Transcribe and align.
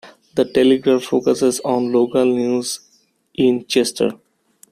The 0.33 0.45
Telegraph 0.45 1.03
focuses 1.03 1.59
on 1.59 1.91
local 1.93 2.25
news 2.25 2.79
in 3.35 3.67
Chester. 3.67 4.09